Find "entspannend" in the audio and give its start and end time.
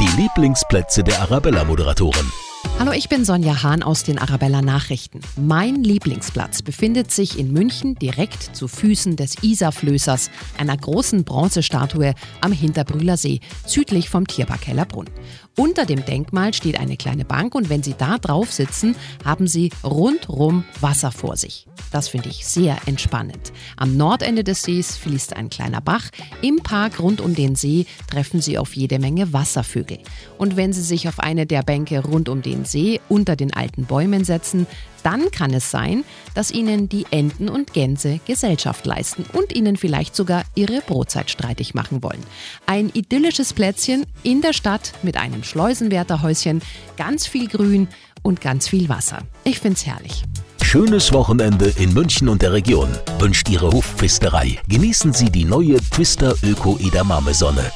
22.86-23.52